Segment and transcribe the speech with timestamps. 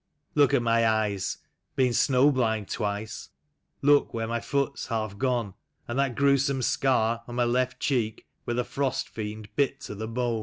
[0.21, 1.37] *' Look at my eyes—
[1.75, 3.29] been snow blind twice;
[3.83, 5.53] look where my foot's half gone;
[5.87, 10.07] And that gruesome scar on my left cheek where the frost fiend bit to the
[10.07, 10.39] bone.